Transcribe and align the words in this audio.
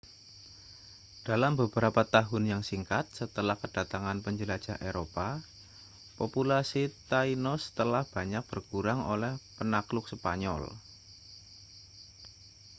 dalam 1.27 1.53
beberapa 1.61 2.01
tahun 2.15 2.43
yang 2.51 2.61
singkat 2.69 3.05
setelah 3.19 3.53
kedatangan 3.63 4.17
penjelajah 4.25 4.77
eropa 4.89 5.29
populasi 6.19 6.83
tainos 7.11 7.63
telah 7.79 8.01
banyak 8.15 8.41
berkurang 8.51 8.99
oleh 9.13 9.33
penakluk 9.61 10.05
spanyol 10.13 10.61